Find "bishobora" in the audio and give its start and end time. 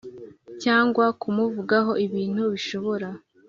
2.53-3.07